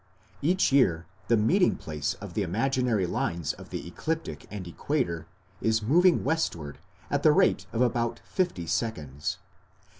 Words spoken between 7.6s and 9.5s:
of about fifty seconds.